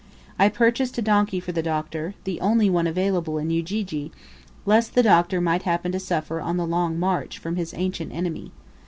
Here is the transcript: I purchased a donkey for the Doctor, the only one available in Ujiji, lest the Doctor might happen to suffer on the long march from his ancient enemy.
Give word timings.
I 0.39 0.49
purchased 0.49 0.97
a 0.97 1.01
donkey 1.03 1.39
for 1.39 1.51
the 1.51 1.61
Doctor, 1.61 2.15
the 2.23 2.41
only 2.41 2.71
one 2.71 2.87
available 2.87 3.37
in 3.37 3.51
Ujiji, 3.51 4.11
lest 4.65 4.95
the 4.95 5.03
Doctor 5.03 5.39
might 5.39 5.61
happen 5.61 5.91
to 5.91 5.99
suffer 5.99 6.41
on 6.41 6.57
the 6.57 6.65
long 6.65 6.97
march 6.97 7.37
from 7.37 7.55
his 7.55 7.71
ancient 7.75 8.11
enemy. 8.11 8.51